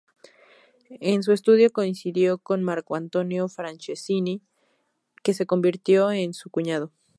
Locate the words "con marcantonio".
2.39-3.47